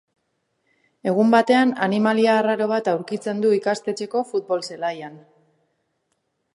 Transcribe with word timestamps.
Egun 1.11 1.33
batean 1.35 1.73
animalia 1.87 2.33
arraro 2.39 2.69
bat 2.73 2.91
aurkitzen 2.95 3.45
du 3.45 3.55
ikastetxeko 3.61 4.27
futbol 4.33 4.69
zelaian. 4.73 5.23